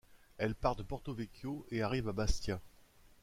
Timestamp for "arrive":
1.83-2.09